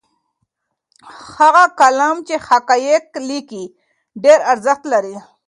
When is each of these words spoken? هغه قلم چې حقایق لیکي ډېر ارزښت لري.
هغه 1.33 1.63
قلم 1.79 2.15
چې 2.27 2.35
حقایق 2.47 3.05
لیکي 3.29 3.63
ډېر 4.23 4.39
ارزښت 4.51 4.83
لري. 4.93 5.15